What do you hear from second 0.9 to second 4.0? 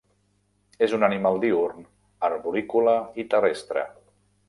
un animal diürn arborícola i terrestre.